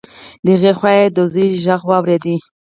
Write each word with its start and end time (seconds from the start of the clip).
د 0.45 0.47
هغې 0.55 0.71
خوا 0.77 0.91
يې 0.99 1.05
د 1.15 1.17
زوی 1.33 1.47
غږ 1.65 1.81
واورېد. 1.89 2.25